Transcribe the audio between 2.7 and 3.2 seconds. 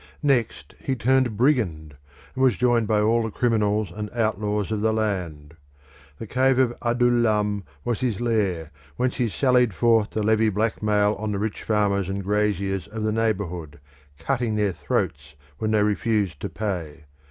by